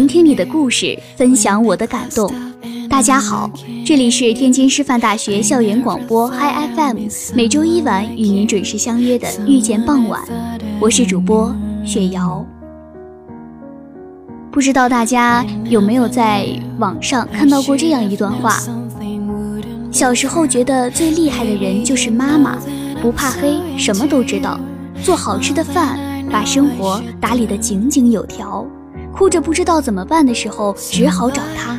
[0.00, 2.32] 聆听你的故事，分享我的感动。
[2.88, 3.50] 大家好，
[3.84, 6.96] 这里是天津师范大学校园广播 Hi FM，
[7.34, 10.22] 每周一晚与您准时相约的遇见傍晚，
[10.80, 12.42] 我是主播雪瑶。
[14.50, 18.56] 不知道大家有没有在网上看到过这样一段话：
[19.92, 22.56] 小时候觉得最厉害的人就是妈妈，
[23.02, 24.58] 不怕黑，什么都知道，
[25.04, 26.00] 做好吃的饭，
[26.32, 28.66] 把生活打理得井井有条。
[29.12, 31.78] 哭着不知道怎么办的时候，只好找他。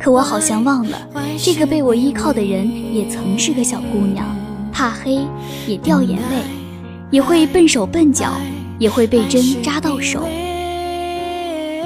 [0.00, 0.96] 可我好像忘了，
[1.36, 4.24] 这个被我依靠的人也曾是个小姑娘，
[4.72, 5.26] 怕黑，
[5.66, 6.44] 也掉眼泪，
[7.10, 8.32] 也会笨手笨脚，
[8.78, 10.26] 也会被针扎到手。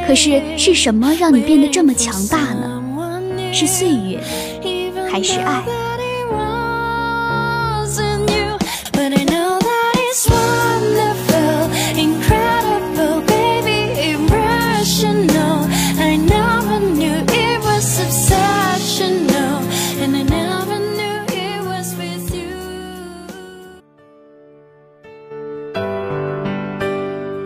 [0.07, 2.83] 可是是什么让你变得这么强大呢？
[3.53, 4.21] 是岁月，
[5.11, 5.63] 还是爱？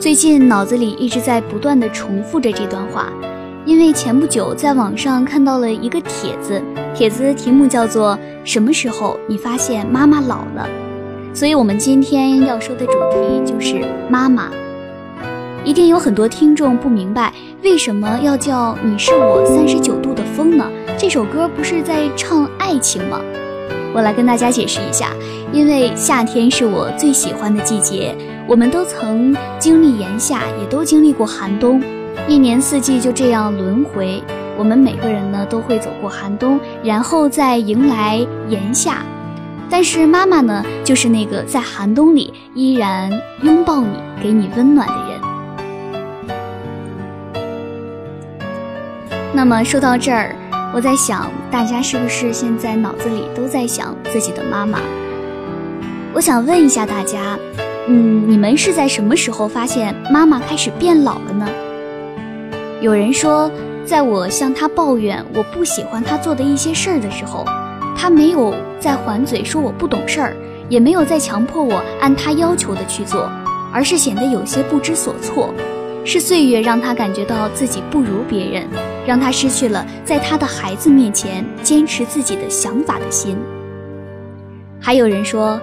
[0.07, 3.13] 最近脑子里一直在不断的重复着这段话，
[3.65, 6.63] 因为前不久在网上看到了一个帖子，
[6.95, 8.17] 帖子题目叫做
[8.47, 10.69] “什么时候你发现妈妈老了”，
[11.35, 14.49] 所以我们今天要说的主题就是妈妈。
[15.65, 17.33] 一定有很多听众不明白
[17.65, 20.71] 为什么要叫“你是我三十九度的风”呢？
[20.97, 23.21] 这首歌不是在唱爱情吗？
[23.97, 25.09] 我来跟大家解释一下，
[25.51, 28.15] 因为夏天是我最喜欢的季节。
[28.47, 31.83] 我们都曾经历炎夏，也都经历过寒冬，
[32.29, 34.23] 一年四季就这样轮回。
[34.59, 38.19] 我们每个人呢都会走过寒冬，然后再迎来
[38.51, 38.99] 炎夏。
[39.71, 45.19] 但是妈妈呢，就是那个在寒冬里依然拥抱你、给你温暖的人。
[49.33, 50.37] 那么说到这儿，
[50.77, 54.79] 我在想，大家是不是现在脑子里都在想自己的妈妈？
[56.13, 57.39] 我想问一下大家。
[57.89, 61.49] 嗯，你们是在什么时候发现妈妈开始变老了呢？
[62.83, 63.51] 有人说，
[63.87, 67.47] 在我向她抱怨我不喜欢她做的一些事儿的时候，
[67.97, 70.37] 她没有再还嘴说我不懂事儿，
[70.69, 73.31] 也没有再强迫我按她要求的去做，
[73.73, 75.55] 而是显得有些不知所措。
[76.07, 78.67] 是岁月让他感觉到自己不如别人，
[79.07, 83.37] 让他失去了在他的孩子面前坚持自己的想法的心。
[84.81, 85.61] 还有人说。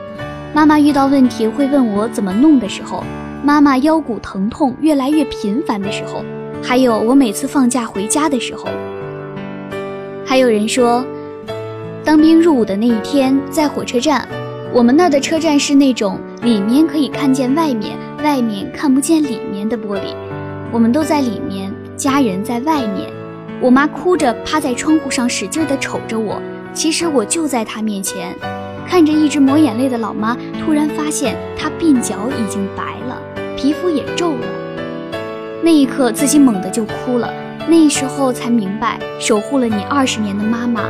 [0.55, 3.03] 妈妈遇到问题会问我怎么弄的时候，
[3.43, 6.23] 妈妈腰骨疼痛越来越频繁的时候，
[6.61, 8.67] 还有我每次放假回家的时候，
[10.23, 11.03] 还有人说，
[12.03, 14.27] 当兵入伍的那一天，在火车站，
[14.71, 20.13] 我们那儿的车站是那种里面可以看见外面，外面看不见里面的玻璃，
[20.73, 23.07] 我们都在里面，家人在外面，
[23.61, 26.41] 我妈哭着趴在窗户上使劲地瞅着我，
[26.73, 28.35] 其实我就在她面前。
[28.87, 33.21] 看着一直抹眼泪的老妈，突然发现她鬓角已经白了，
[33.55, 34.47] 皮肤也皱了。
[35.61, 37.31] 那一刻，自己猛地就哭了。
[37.67, 40.89] 那时候才明白，守护了你二十年的妈妈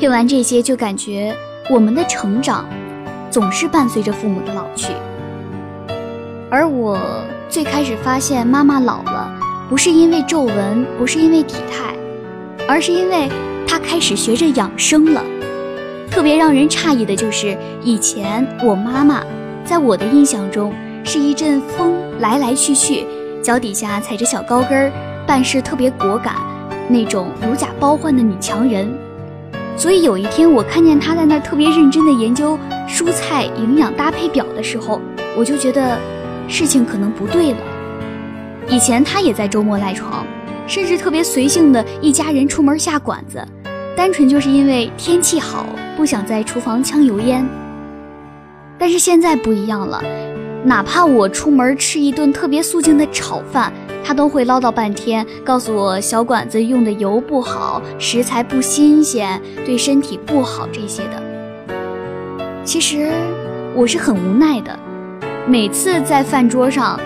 [0.00, 1.36] 听完这些，就感觉
[1.68, 2.66] 我们的成长
[3.30, 4.94] 总是伴随着父母的老去。
[6.48, 6.98] 而我
[7.50, 9.30] 最开始发现妈妈老了，
[9.68, 11.94] 不是因为皱纹，不是因为体态，
[12.66, 13.28] 而是因为
[13.68, 15.22] 她开始学着养生了。
[16.10, 19.22] 特别让人诧异的就是，以前我妈妈
[19.66, 20.72] 在我的印象中
[21.04, 23.04] 是一阵风来来去去，
[23.42, 24.90] 脚底下踩着小高跟儿，
[25.26, 26.36] 办事特别果敢，
[26.88, 28.90] 那种如假包换的女强人。
[29.76, 32.58] 所以有一天我看见他在那特别认真的研究
[32.88, 35.00] 蔬菜营养搭配表的时候，
[35.36, 35.98] 我就觉得。
[36.52, 37.58] 事情可能不对了。
[38.68, 40.26] 以前他也在周末赖床，
[40.66, 43.40] 甚至特别随性的一家人出门下馆子，
[43.96, 45.64] 单纯就是因为天气好，
[45.96, 47.46] 不想在厨房呛油烟。
[48.76, 50.02] 但是现在不一样了，
[50.64, 53.72] 哪怕我出门吃一顿特别素净的炒饭，
[54.04, 61.22] 他都会唠叨半天，告诉我小馆子用的油不好，食材不新鲜，对身体不好这些的。
[62.64, 63.10] 其实
[63.74, 64.78] 我是很无奈的。
[65.46, 66.98] 每次在饭桌上，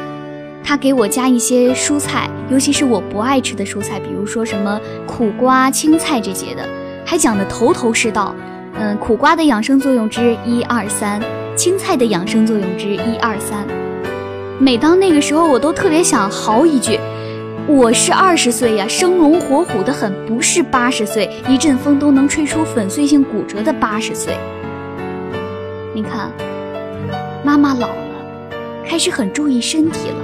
[0.63, 6.69] 他给我加一些蔬菜，尤其是我不爱吃的蔬菜，比如说什么苦瓜、青菜这些的，
[7.05, 8.35] 还讲得头头是道。
[8.77, 11.23] 嗯，苦瓜的养生作用之一二三，
[11.55, 13.65] 青菜的养生作用之一二三。
[14.61, 16.99] 每当那个时候，我都特别想嚎一句
[17.67, 24.37] ：“我是二十岁呀，生龙活虎的很，不是八十岁，一阵风都能吹出粉碎性骨折的八十岁。”
[25.93, 26.31] 你看，
[27.43, 27.97] 妈妈老了。
[28.87, 30.17] 开始很注意身体了，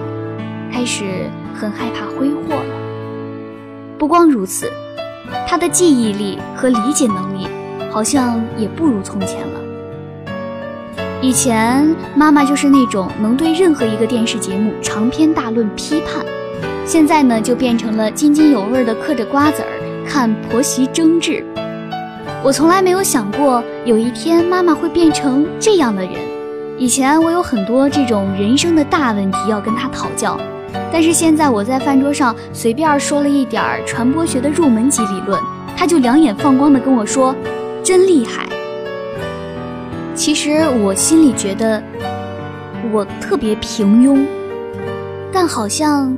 [0.73, 2.75] 开始很害怕挥霍了。
[3.99, 4.71] 不光如此，
[5.49, 7.49] 他的记忆力和理解能力
[7.91, 9.60] 好像也不如从前了。
[11.23, 16.25] 以前妈妈就是那种能对任何一个电视节目长篇大论批判，
[16.87, 19.69] 现在呢就变成了津津有味的嗑着瓜子儿
[20.09, 21.45] 看婆媳争执。
[22.43, 26.13] 我从来没有想过有一天妈妈会变成这样的人。
[26.79, 30.41] 以前我有很多这种人生的大问题要跟她讨教，
[30.91, 35.39] 但是现在我在饭桌上随便说了一点传播学的入门级理论，
[35.77, 37.37] 她就两眼放光的跟我说
[37.85, 38.49] ：“真厉害。”
[40.21, 41.83] 其实我心里觉得
[42.93, 44.23] 我特别平庸，
[45.33, 46.15] 但好像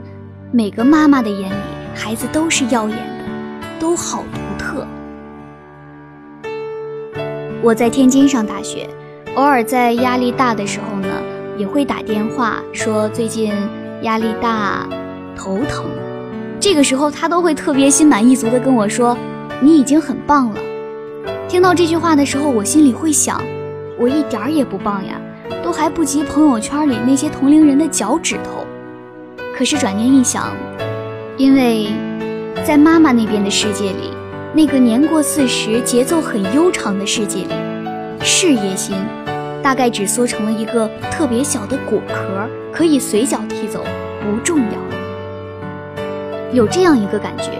[0.50, 1.54] 每个妈妈的眼里，
[1.94, 3.24] 孩子都是耀眼的，
[3.78, 4.84] 都好独特。
[7.62, 8.88] 我在天津上大学。
[9.36, 11.08] 偶尔在压力大的时候呢，
[11.56, 13.54] 也会打电话说最近
[14.02, 14.84] 压力大，
[15.36, 15.84] 头疼。
[16.58, 19.16] 这个时候他都会特别心满意足地跟我说
[19.62, 20.58] ：“你已经很棒了。”
[21.48, 23.40] 听到这句话的时候，我心里会想：
[24.02, 25.14] 我一点儿也不棒呀，
[25.62, 28.66] 都还不及朋友圈里那些同龄人的脚趾头。
[29.56, 30.56] 可是转念一想，
[31.36, 31.86] 因为
[32.66, 34.10] 在妈妈那边的世界里，
[34.52, 37.54] 那个年过四十、节奏很悠长的世界里，
[38.20, 38.96] 事业心。
[39.62, 43.84] 大概只缩成了一个特别小的果壳，可以随脚踢走，
[44.20, 46.02] 不重要。
[46.52, 47.52] 有这样一个感觉，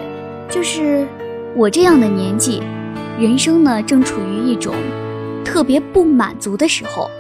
[0.51, 1.07] 就是
[1.55, 2.61] 我这样的年纪，
[3.21, 4.75] 人生呢正处于一种
[5.45, 7.11] 特别不满足的时候，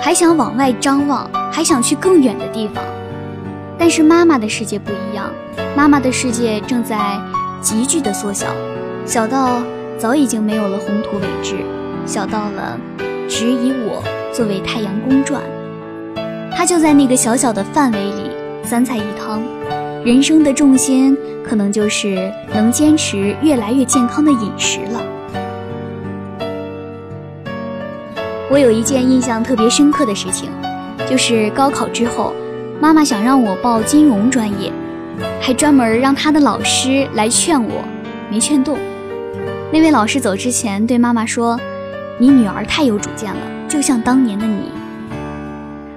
[0.00, 2.82] 还想往外张望，还想去更远的地方。
[3.78, 5.32] 但是妈妈的世界不一样，
[5.76, 7.18] 妈妈的世界正在
[7.60, 8.46] 急剧的缩小，
[9.06, 9.62] 小到
[9.98, 11.56] 早已经没有了宏图伟志，
[12.06, 12.78] 小到了
[13.28, 14.02] 只以我。
[14.32, 15.42] 作为太阳公转，
[16.56, 18.30] 他就在那个小小的范围里，
[18.62, 19.42] 三菜一汤，
[20.04, 25.02] 人生的重心可能就是能坚持越来越健康的饮食了。
[28.50, 30.50] 我有一件印象特别深刻的事情，
[31.08, 32.34] 就是高考之后，
[32.80, 34.72] 妈妈想让我报金融专业，
[35.40, 37.84] 还专门让她的老师来劝我，
[38.28, 38.76] 没劝动。
[39.72, 41.56] 那位老师走之前对妈妈说
[42.18, 43.40] ：“你女儿太有主见了。”
[43.70, 44.64] 就像当年的你，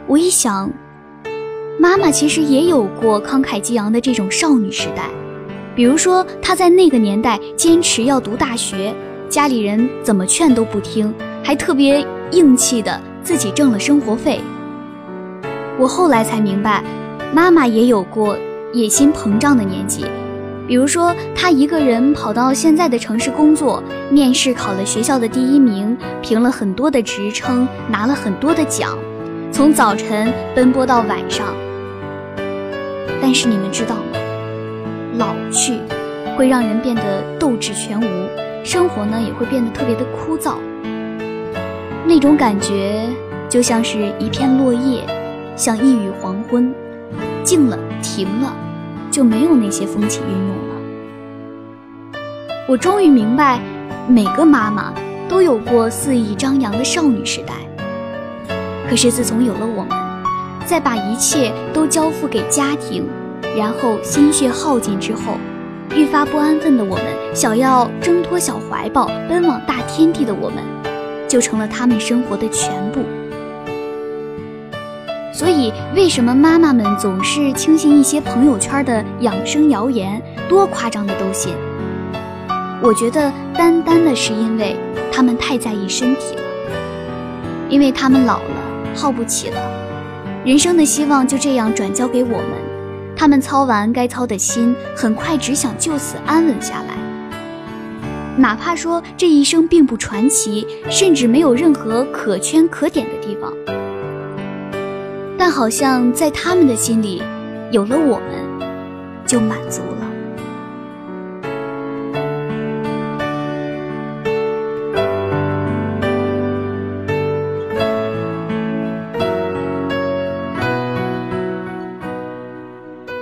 [0.05, 0.69] 我一想，
[1.79, 5.10] 妈妈其实也有过慷慨激昂的这种少女时代。
[5.75, 8.93] 比如说，她在那个年代坚持要读大学，
[9.27, 11.12] 家里人怎么劝都不听，
[11.43, 14.41] 还特别硬气的自己挣了生活费。
[15.79, 16.83] 我后来才明白，
[17.33, 18.37] 妈妈也有过
[18.73, 20.05] 野心膨胀的年纪。
[20.67, 28.97] 比如说，她一个人跑到现在的城市工作，面试考了学校的第一名，评了很多的职称，拿了很多的奖，
[29.51, 31.47] 从早晨奔波到晚上。
[33.21, 34.01] 但是你们知道吗？
[35.17, 35.79] 老去
[36.37, 37.01] 会让人变得
[37.37, 38.29] 斗志全无，
[38.63, 40.55] 生活呢也会变得特别的枯燥。
[42.05, 43.07] 那种感觉
[43.50, 45.03] 就像是一片落叶，
[45.55, 46.74] 像一缕黄昏，
[47.43, 48.53] 静了，停了。
[49.12, 52.19] 就没有那些风起云涌了。
[52.67, 53.60] 我终于明白，
[54.07, 54.91] 每个妈妈
[55.29, 57.53] 都有过肆意张扬的少女时代。
[58.89, 59.89] 可是自从有了我们，
[60.65, 63.07] 在把一切都交付给家庭，
[63.55, 65.38] 然后心血耗尽之后，
[65.95, 67.05] 愈发不安分的我们，
[67.36, 70.63] 想要挣脱小怀抱，奔往大天地的我们，
[71.27, 73.01] 就成了他们生活的全部。
[75.34, 81.53] 所以，为什么妈妈们总是轻信一些朋友圈的养生谣言，多夸张的都信？
[82.82, 84.75] 我觉得单单的是因为
[85.12, 86.42] 他们太在意身体了，
[87.68, 89.58] 因为他们老了，耗不起了，
[90.46, 92.50] 人生的希望就这样转交给我们，
[93.15, 96.92] 他们操完该操的心，很快只想就此安稳下来。
[98.35, 103.53] 哪怕说这一生并不传奇，甚至没有任何可圈可点的地方。
[105.37, 107.21] 但好像在他们的心里，
[107.71, 108.69] 有了我们，
[109.25, 110.09] 就满足了。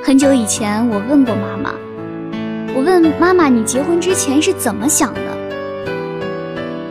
[0.03, 1.73] 很久以前，我问过妈妈，
[2.75, 5.21] 我问妈妈：“你结婚之前是怎么想的？”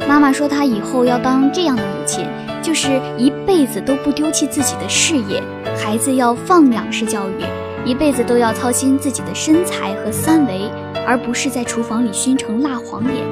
[0.09, 2.27] 妈妈说：“她以后要当这样的母亲。”
[2.63, 5.43] 就是一辈子都不丢弃自己的事业，
[5.79, 7.43] 孩子要放养式教育，
[7.87, 10.71] 一辈子都要操心自己的身材和三围，
[11.07, 13.25] 而不是在厨房里熏成蜡黄脸。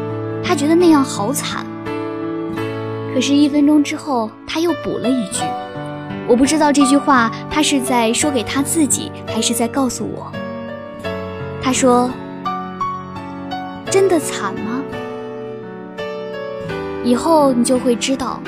[0.43, 1.67] 她觉得那样好惨。
[3.15, 5.43] 可是，一分钟之后，她又补了一句
[6.27, 10.33] ：“我不知道这句话他是在说给他自己，还是在告诉我。”
[11.63, 12.11] 他说
[13.91, 14.83] ：“真的惨吗？
[17.05, 18.41] 以后你就会知道。”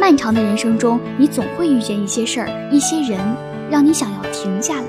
[0.00, 3.20] 漫长的人生中，你总会遇见一些事儿、一些人，
[3.70, 4.88] 让你想要停下来。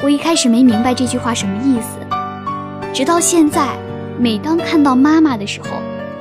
[0.00, 1.98] 我一开始没明白这句话什么意思，
[2.94, 3.76] 直到现在，
[4.18, 5.68] 每当看到妈妈的时候，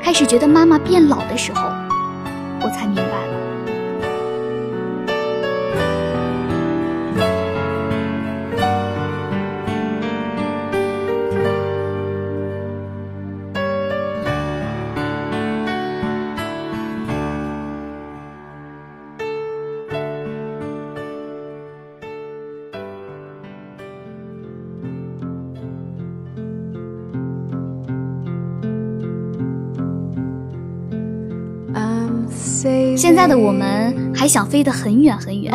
[0.01, 1.61] 开始觉得妈妈变老的时候，
[2.63, 3.48] 我才明白了。
[32.99, 35.53] 现在的我们还想飞得很远很远，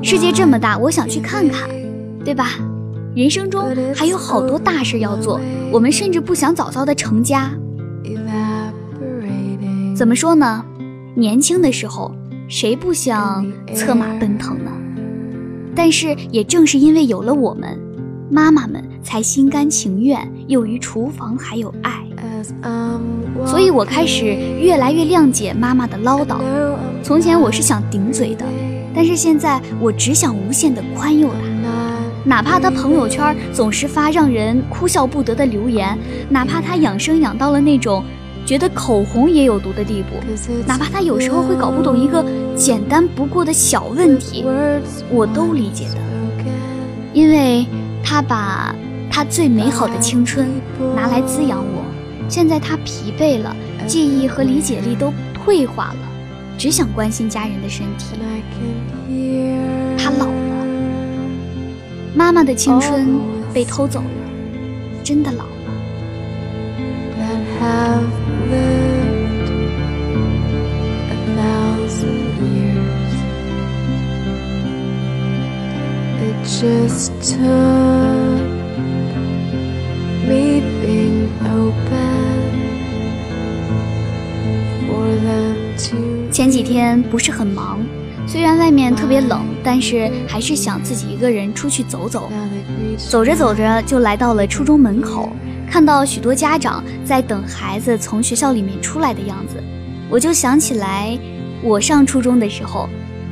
[0.00, 1.68] 世界这么大，我想去看看，
[2.24, 2.52] 对吧？
[3.14, 3.62] 人生中
[3.94, 5.38] 还有好多大事要做，
[5.70, 7.50] 我们甚至不想早早的成家。
[9.94, 10.64] 怎么说呢？
[11.14, 12.10] 年轻的时候，
[12.48, 14.70] 谁不想策马奔腾呢？
[15.76, 17.78] 但是也正是因为有了我们，
[18.30, 22.02] 妈妈们才心甘情愿，又于厨房还有爱。
[23.46, 24.24] 所以我开始
[24.60, 26.36] 越来越谅解妈妈的唠叨。
[27.02, 28.44] 从前我是想顶嘴的，
[28.94, 31.36] 但是现在我只想无限的宽宥她。
[32.24, 35.98] 哪怕她朋友圈总是发让人哭笑不得的留言，
[36.28, 38.04] 哪怕她养生养到了那种
[38.46, 40.14] 觉得口红也有毒的地步，
[40.64, 42.24] 哪怕她有时候会搞不懂一个
[42.54, 44.44] 简单不过的小问题，
[45.10, 45.96] 我都理解的，
[47.12, 47.66] 因为
[48.04, 48.72] 她把
[49.10, 50.48] 她最美好的青春
[50.94, 51.81] 拿来滋养我。
[52.32, 53.54] 现在他疲惫了，
[53.86, 55.98] 记忆和理解力都退化了，
[56.56, 58.16] 只想关心家人的身体。
[59.98, 60.32] 他老了，
[62.14, 63.06] 妈妈的青春
[63.52, 64.06] 被偷走了，
[65.04, 65.50] 真的老了。
[86.72, 87.78] 天不是很忙，
[88.26, 92.30] 虽然外面特别冷，但是还是想自己一个人出去走走。
[92.96, 95.30] 走着走着就来到了初中门口，
[95.70, 99.62] 看到许多家长在等孩子从学校里面出来的样子，
[100.08, 101.18] 我就想起来
[101.62, 102.88] 我上初中的时候，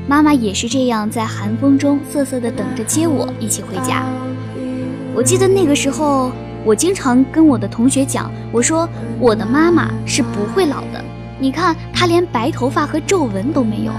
[0.06, 4.04] 妈妈也是这样在寒风中瑟瑟的等着接我一起回家。
[5.14, 6.30] 我记得那个时候，
[6.64, 10.89] 我经常跟我的同学讲，我说我的妈妈是不会老的。
[11.40, 13.92] 你看，他连白头发和皱纹都没有，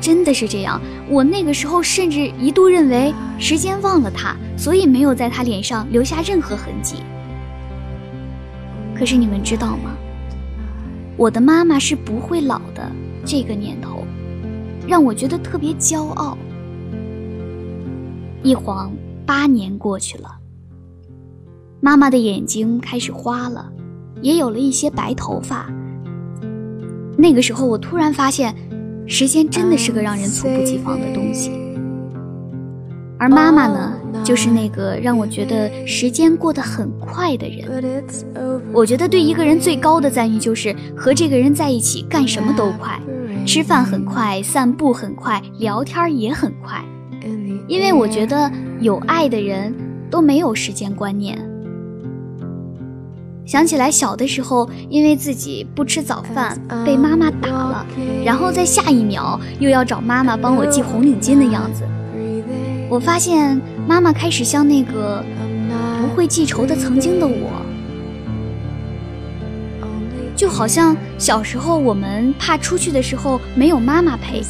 [0.00, 0.80] 真的是这样。
[1.10, 6.98] 我那个时候甚至一度认为时间忘了他，所以没有在他脸上留下任何痕迹。
[8.96, 9.90] 可是你们知道吗？
[11.16, 12.88] 我的妈妈是不会老的，
[13.24, 14.04] 这个念头
[14.86, 16.38] 让我觉得特别骄傲。
[18.44, 18.92] 一晃
[19.26, 20.36] 八年过去了，
[21.80, 23.72] 妈妈的眼睛开始花了。
[24.24, 25.70] 也有了一些白头发，
[27.14, 28.54] 那个时候，我突然发现，
[29.06, 31.52] 时间真的是个让人猝不及防的东西。
[33.18, 33.92] 而妈妈呢，
[34.24, 38.02] 就是那个让我觉得时间过得很快的人。
[38.72, 42.98] 我觉得对一个人最高的赞誉，就是和这个人在一起干什么都快，
[43.46, 46.82] 吃饭很快，散步很快，聊天也很快。
[47.68, 48.50] 因为我觉得
[48.80, 49.74] 有爱的人
[50.10, 51.38] 都没有时间观念。
[53.46, 57.86] 想起来小的时候，因为自己不吃早饭被妈妈打了，
[58.24, 61.82] 然后在下一秒又要找妈妈帮我系红领巾的样子，
[62.88, 65.22] 我发现妈妈开始像那个
[66.00, 67.50] 不会记仇的曾经的我，
[70.34, 74.42] 就好像小时候我们怕出去的时候没有妈妈陪，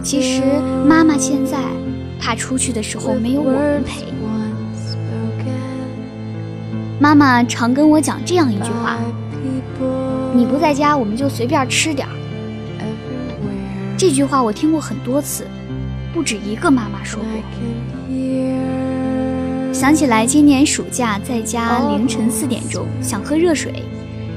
[0.00, 0.42] 其实
[0.86, 1.58] 妈妈现在
[2.20, 4.04] 怕出去的时候没有我们陪。
[7.00, 8.98] 妈妈常跟我讲这样一句话
[10.34, 12.14] ：“你不在家，我们就随便吃点儿。”
[13.96, 15.46] 这句话我听过很多次，
[16.12, 17.28] 不止一个妈妈说过。
[19.72, 23.84] 想起来今年暑假在家凌晨四点钟想喝热水，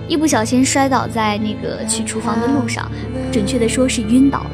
[0.07, 2.91] 一不小心摔倒在那个去厨房的路上，
[3.31, 4.51] 准确的说是晕倒了。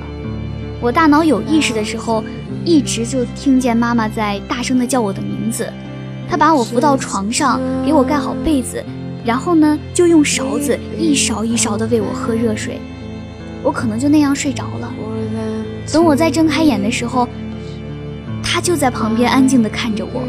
[0.79, 2.23] 我大脑有意识的时候，
[2.63, 5.69] 一直就听见妈妈在大声的叫我的名字。
[6.29, 8.83] 他把我扶到床上，给我盖好被子，
[9.23, 12.79] 然后呢，就用勺子一勺一勺的喂我喝热水。
[13.63, 14.93] 我可能就那样睡着了。
[15.91, 17.27] 等我再睁开眼的时候，
[18.43, 20.23] 他就在旁边安静的看着我。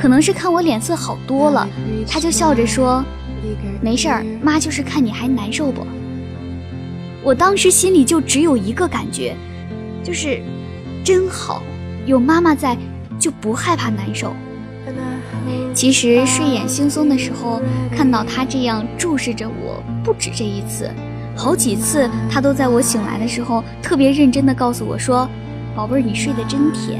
[0.00, 1.68] 可能是看我脸色好多了，
[2.08, 3.04] 他就笑着说
[3.80, 5.86] ：“没事儿，妈就是看你还难受不？”
[7.24, 9.34] 我当时心里就只有一个感觉，
[10.04, 10.40] 就是
[11.02, 11.62] 真好，
[12.04, 12.76] 有妈妈在，
[13.18, 14.32] 就不害怕难受。
[15.76, 17.60] 其实睡眼惺忪的时候，
[17.94, 20.90] 看到他这样注视着我，不止这一次，
[21.36, 25.28] 好几次他都在我醒来的时候，特别认真的告诉我说
[25.76, 26.98] ：“宝贝儿，你睡得真甜。”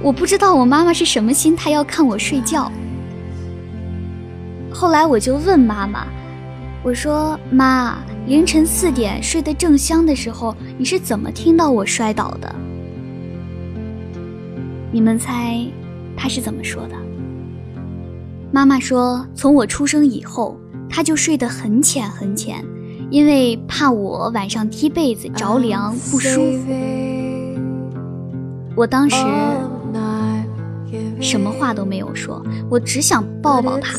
[0.00, 2.70] 我不知道我妈妈是什么心态要看我睡觉。
[4.72, 6.06] 后来我就问妈妈
[6.84, 7.98] ：“我说妈，
[8.28, 12.54] 凌晨四点睡得正香的时候，你是怎么听到我摔倒的？”
[14.92, 15.66] 你们猜？
[16.16, 16.94] 他是怎么说的？
[18.52, 20.56] 妈妈说，从我出生以后，
[20.88, 22.64] 他就睡得很浅很浅，
[23.10, 26.72] 因为怕我晚上踢被子着凉不舒服。
[28.76, 29.16] 我当时
[31.20, 33.98] 什么话都没有说，我只想抱抱他。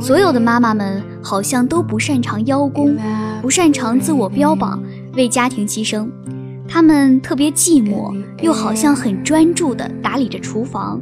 [0.00, 2.96] 所有的妈妈们好像都不擅长邀功，
[3.42, 4.82] 不擅长自我标榜，
[5.14, 6.08] 为家庭牺牲。
[6.68, 11.00] 他们特别寂寞，又好像很专注地打理着厨房，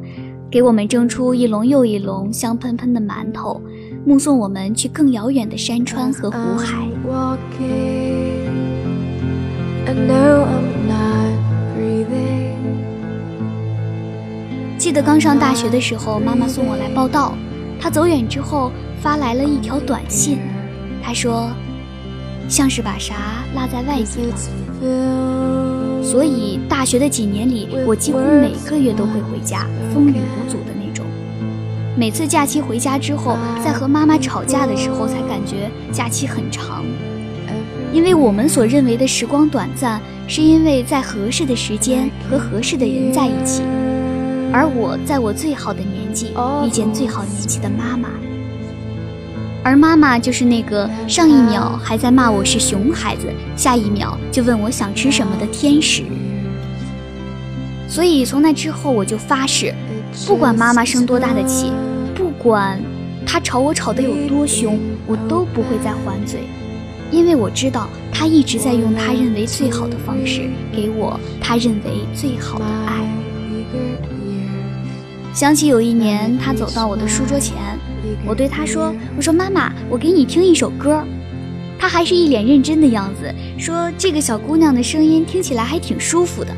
[0.51, 3.61] 给我们蒸出一笼又一笼香喷喷的馒头，
[4.05, 6.87] 目送我们去更遥远的山川和湖海。
[14.79, 17.35] 记得刚上大学的时候，妈妈送我来报道，
[17.81, 20.39] 她走远之后发来了一条短信，
[21.03, 21.51] 她说。
[22.47, 23.15] 像是把啥
[23.55, 24.37] 落在外地了，
[26.03, 31.05] 所以大学的几年里，我几乎每个月都会回家，风雨无阻的那种。
[31.97, 36.85] 每次假期回家之后，在和妈妈吵架的时候，才感觉假期很长。
[37.93, 43.63] 因为我们所认为的时光短暂，是因为在合适的时间和合适的人在一起，
[44.53, 46.33] 而我在我最好的年纪
[46.67, 48.09] 遇见最好年纪的妈妈。
[49.65, 56.05] 而妈妈就是那个上一秒还在骂我是熊孩子，下一秒就问我想吃什么的天使。
[57.89, 59.75] 所以从那之后，我就发誓，
[60.27, 61.73] 不管妈妈生多大的气，
[62.15, 62.79] 不管
[63.27, 66.41] 她吵我吵得有多凶，我都不会再还嘴，
[67.11, 73.09] 因为我知道她一直在用她认为最好的方式给我她认为最好的爱。
[75.33, 77.55] 想起有一年，她走到我的书桌前。
[78.27, 81.03] 我对他说：“我说妈妈，我给你听一首歌。”
[81.79, 86.51] 他还是一脸认真的样子，说：“这个小姑娘的声音听起来还挺舒服的。”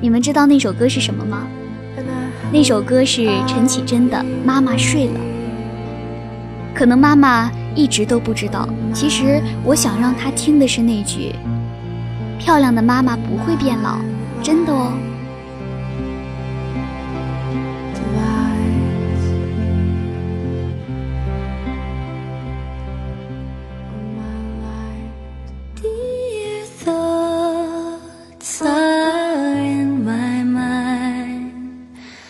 [0.00, 1.46] 你们知道那首歌是什么吗？
[2.52, 5.12] 那首歌是陈绮贞的《妈妈睡了》。
[6.74, 11.34] 可能妈妈一直都不知道，其实我想让她听的是那句
[12.38, 13.98] ：“漂亮的妈妈不会变老，
[14.42, 14.92] 真的哦。”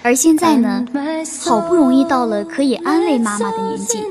[0.05, 0.85] 而现在呢，
[1.41, 4.05] 好不容易到了可以安慰妈妈的年纪，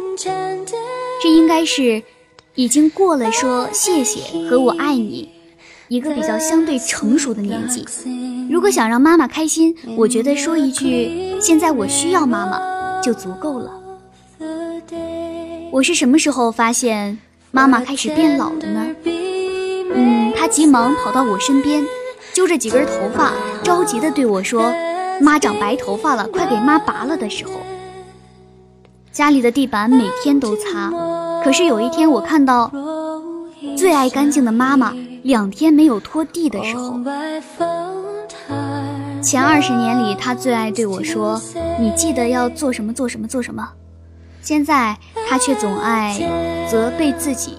[1.21, 2.01] 这应该是
[2.55, 5.29] 已经过了说谢谢和我爱你
[5.89, 7.85] 一个比较相对成熟的年纪。
[8.49, 12.59] 如果想让妈妈开心，我觉得说一句“现在我需要妈妈”
[12.99, 13.71] 就足够了。
[15.71, 17.19] 我是什么时候发现
[17.51, 18.87] 妈妈开始变老的呢？
[19.93, 21.85] 嗯，她急忙跑到我身边，
[22.33, 23.31] 揪着几根头发，
[23.63, 24.73] 着急地对我说
[25.21, 27.51] ：“妈长白头发了，快给妈拔了。”的时候，
[29.11, 30.91] 家里的地板每天都擦，
[31.43, 32.71] 可是有一天我看到
[33.77, 36.99] 最爱干净的妈妈两天没有拖地的时候。
[39.21, 41.41] 前二十年里，她最爱对我说
[41.79, 43.69] ：“你记得要做什么，做什么，做什么。”
[44.43, 44.97] 现在
[45.29, 46.13] 她却总爱
[46.69, 47.57] 责备自己：“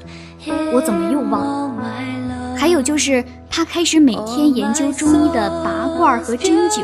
[0.74, 1.90] 我怎么又忘了？”
[2.54, 3.24] 还有就是，
[3.56, 6.82] 她开始每天研究中医的拔罐和针灸，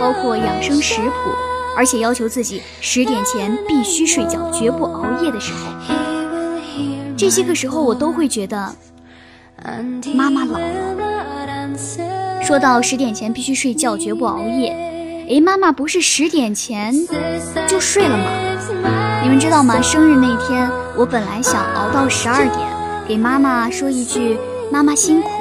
[0.00, 1.12] 包括养生食谱，
[1.76, 5.58] 而且要求自己十点前必须睡觉，绝不熬夜的时候。
[7.18, 8.74] 这些个时候，我都会觉得
[10.14, 11.76] 妈妈老了。
[12.42, 14.70] 说到十点前必须睡觉，绝不熬夜。
[15.28, 16.94] 哎，妈妈不是十点前
[17.68, 18.24] 就睡了吗？
[19.22, 19.82] 你们知道吗？
[19.82, 22.58] 生日那天，我本来想熬到十二点，
[23.06, 24.38] 给妈妈说一句
[24.72, 25.35] “妈妈辛苦了”，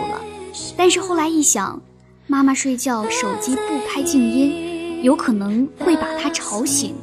[0.77, 1.81] 但是后来一想，
[2.27, 6.95] 妈妈睡觉手机不开静音，有可能会把她吵醒，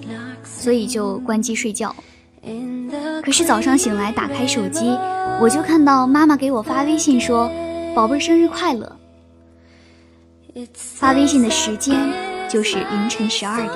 [0.44, 1.94] 所以就关机睡觉。
[3.22, 4.98] 可是早上醒来打开手机，
[5.40, 7.50] 我就看到妈妈给我发微信说
[7.94, 8.96] ：“宝贝儿，生日快乐。”
[10.74, 12.12] 发微信的时间
[12.48, 13.72] 就是凌晨十二点。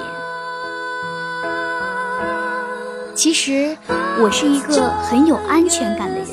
[3.15, 3.77] 其实
[4.21, 6.27] 我是一个很有安全感的人，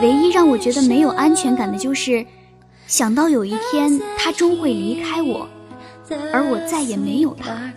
[0.00, 2.24] 唯一让我觉得没有安全感的就是
[2.86, 5.46] 想到有一天他终会离开我，
[6.32, 7.70] 而我再也没有他。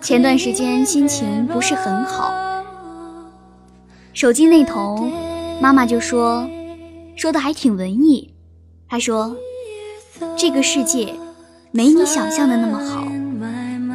[0.00, 2.32] 前段时间心情不是很好，
[4.12, 5.10] 手机那头
[5.60, 6.48] 妈妈就说，
[7.16, 8.32] 说的还挺文艺。
[8.88, 9.36] 她说
[10.36, 11.14] ：“这个世界
[11.70, 13.06] 没你想象的那么好，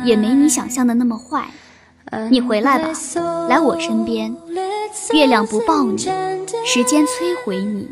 [0.04, 1.50] 也没你想象的那么坏。
[2.30, 2.90] 你回来吧，
[3.50, 4.36] 来我身边。
[5.14, 5.98] 月亮不抱你，
[6.66, 7.88] 时间摧毁你，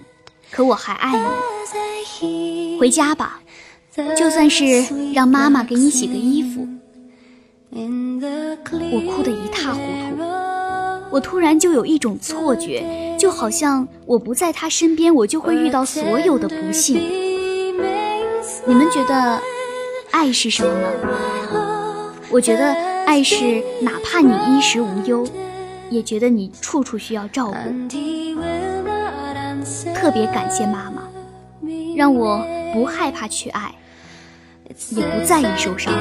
[0.52, 2.78] 可我还爱你。
[2.80, 3.40] 回家吧，
[4.18, 6.68] 就算是让妈妈给你洗个衣服。”
[8.92, 9.82] 我哭得一塌糊
[10.18, 10.24] 涂，
[11.12, 13.18] 我突然就有一种错觉。
[13.20, 16.96] 就好像我不在他身边，我就会遇到所有的不幸。
[18.66, 19.42] 你们觉得
[20.12, 20.88] 爱是什么呢？
[22.30, 25.28] 我觉得爱是哪怕你衣食无忧，
[25.90, 27.54] 也觉得你处处需要照顾。
[29.94, 31.04] 特别感谢妈妈，
[31.96, 33.74] 让我不害怕去爱，
[34.92, 35.94] 也不在意受伤。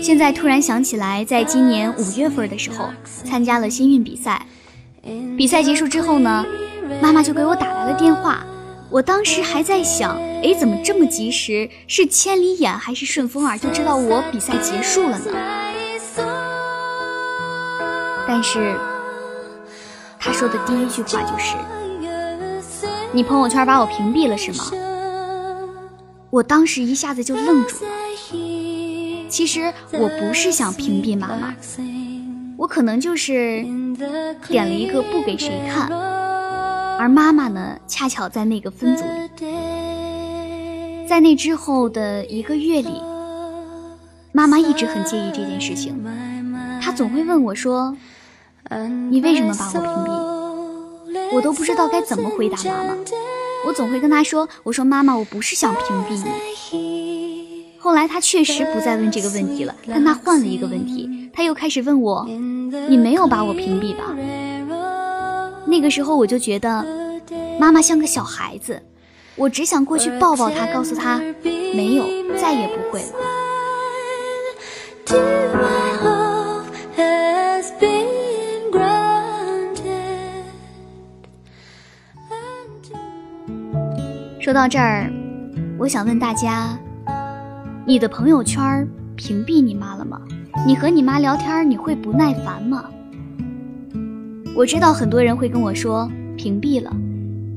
[0.00, 2.88] 现在突然想起来，在今年五月份的时候
[3.24, 4.46] 参加了新运比赛。
[5.36, 6.44] 比赛结束之后呢，
[7.02, 8.44] 妈妈就给我打来了电话。
[8.90, 11.68] 我当时还在想，哎，怎么这么及时？
[11.88, 15.32] 是千里眼还是顺风耳就知道我比赛结束了呢？
[18.26, 18.74] 但是
[20.18, 21.56] 他说的第一句话就是
[23.12, 24.70] ：“你朋友圈把我屏蔽了是吗？”
[26.30, 27.90] 我当时一下子就愣住了。
[29.28, 31.54] 其实我不是想屏蔽妈妈，
[32.56, 33.64] 我可能就是
[34.48, 35.88] 点了一个不给谁看，
[36.98, 39.10] 而妈妈呢，恰巧在那个分组里。
[41.08, 43.02] 在那之后的一个月里，
[44.32, 46.02] 妈妈一直很介意这件事情，
[46.80, 47.96] 她总会问我说
[49.10, 50.10] ：“你为什么把我屏蔽？”
[51.34, 52.96] 我都不知道该怎么回答妈妈。
[53.66, 56.24] 我总会跟她说：“我说妈妈，我不是想屏蔽你。”
[57.84, 62.26] 后来他确实不再问这个问题了，但他换了一个问题，他又开始问我
[62.88, 64.16] ：“你没有把我屏蔽吧？”
[65.68, 66.82] 那个时候我就觉得
[67.60, 68.80] 妈妈像个小孩子，
[69.36, 71.20] 我只想过去抱抱她，告诉她
[71.74, 72.06] 没有，
[72.38, 73.12] 再也不会了。
[84.40, 85.12] 说到这儿，
[85.78, 86.78] 我想问大家。
[87.86, 90.18] 你的朋友圈屏蔽你妈了吗？
[90.66, 92.86] 你和你妈聊天，你会不耐烦吗？
[94.56, 96.90] 我知道很多人会跟我说屏蔽了，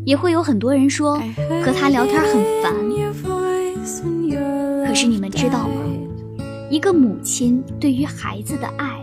[0.03, 1.17] 也会有很多人说
[1.63, 2.73] 和她聊天很烦。
[4.85, 5.75] 可是你们知道吗？
[6.69, 8.99] 一个母亲对于孩子的爱，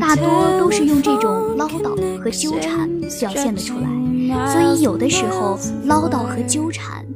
[0.00, 2.90] 大多都是用这种唠叨和纠缠
[3.20, 3.88] 表现的出来。
[4.48, 7.06] 所以有的时候唠叨和纠缠，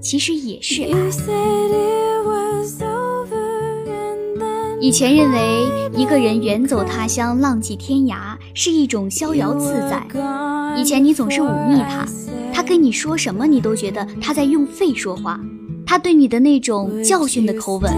[0.00, 0.88] 其实也是爱。
[4.80, 5.40] 以前认为
[5.92, 10.06] 一个人远走他乡、浪迹天涯是一种逍遥自在。
[10.76, 12.06] 以前你总是忤逆他，
[12.52, 15.40] 他跟你说什么你都觉得他在用肺说话。
[15.84, 17.92] 他对你的那种教训的口吻，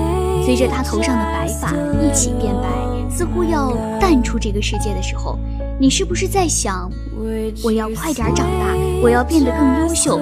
[0.44, 5.38] 随着他头上的白发一起变白，似乎要淡出这个世界的时候，
[5.78, 6.90] 你是不是在想，
[7.62, 10.18] 我要快点长大，我要变得更优秀，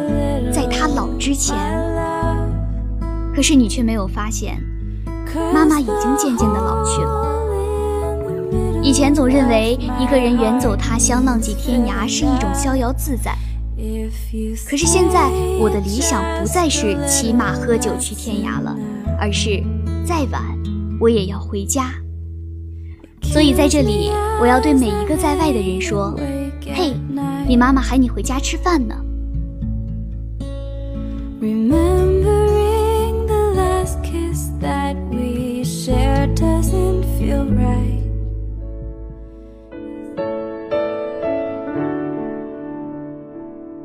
[0.51, 1.57] 在他老之前？
[3.33, 4.59] 可是你却没有发现，
[5.52, 7.28] 妈妈已经渐渐的老去了。
[8.82, 13.34] 以前总认为一个人远走他乡、浪迹天涯是一种逍遥自在。
[14.68, 18.76] 可是现在，我的理想不再是骑马喝酒去天涯了，
[19.20, 19.62] 而是
[20.04, 20.42] 再晚
[21.00, 21.90] 我也要回家。
[23.22, 24.10] 所以在这里，
[24.40, 26.18] 我要对每一个在外的人说
[26.74, 26.94] ：“嘿，
[27.46, 28.94] 你妈妈喊你回家吃饭呢。”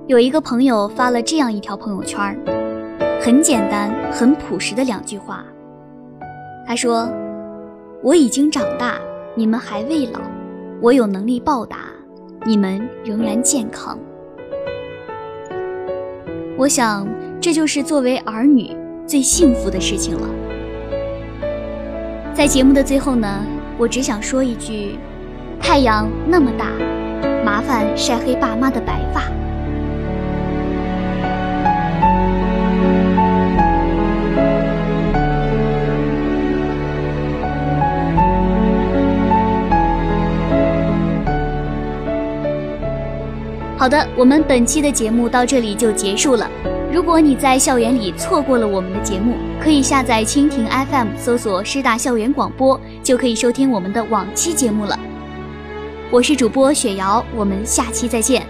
[0.06, 2.38] 有一个朋友发了这样一条朋友圈
[3.20, 5.44] 很简单、很朴实的两句话。
[6.68, 7.10] 他说
[8.04, 9.00] ：“我已经长大，
[9.34, 10.20] 你们还未老，
[10.80, 11.78] 我有能力报答，
[12.46, 13.98] 你们仍然健康。”
[16.56, 17.08] 我想，
[17.42, 20.42] 这就是作为儿女最幸福的事情了。
[22.36, 23.46] 在节目的最后呢，
[23.78, 24.98] 我只想说一句：
[25.62, 26.65] 太阳那么大，
[27.46, 29.22] 麻烦晒黑爸妈的白发。
[43.78, 46.50] 好的，我们本期的节目到这里就结束了。
[46.91, 54.99] 如果你在校园里错过了我们的节目，可以下载蜻蜓 FM，搜索师大校园广播，就可以收听我们的往期节目了。
[56.12, 58.45] 我是主播雪瑶，我们下期再见。